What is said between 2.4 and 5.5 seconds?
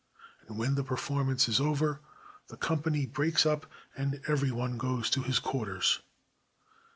the company breaks up and every one goes to his